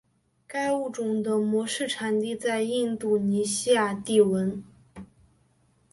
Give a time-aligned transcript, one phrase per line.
[0.47, 4.63] 该物种的模式产地在印度尼西亚帝汶。